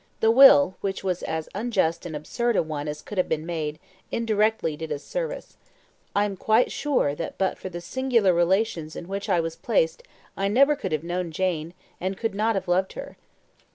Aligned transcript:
The 0.19 0.31
will, 0.31 0.77
which 0.81 1.03
was 1.03 1.21
as 1.21 1.47
unjust 1.53 2.07
and 2.07 2.15
absurd 2.15 2.55
a 2.55 2.63
one 2.63 2.87
as 2.87 3.03
could 3.03 3.19
have 3.19 3.29
been 3.29 3.45
made, 3.45 3.77
indirectly 4.11 4.75
did 4.75 4.91
us 4.91 5.03
service. 5.03 5.57
I 6.15 6.25
am 6.25 6.35
quite 6.37 6.71
sure 6.71 7.13
that 7.13 7.37
but 7.37 7.59
for 7.59 7.69
the 7.69 7.81
singular 7.81 8.33
relations 8.33 8.95
in 8.95 9.07
which 9.07 9.29
I 9.29 9.39
was 9.39 9.55
placed 9.55 10.01
I 10.35 10.47
never 10.47 10.75
could 10.75 10.91
have 10.91 11.03
known 11.03 11.29
Jane, 11.29 11.75
and 11.99 12.17
could 12.17 12.33
not 12.33 12.55
have 12.55 12.67
loved 12.67 12.93
her." 12.93 13.15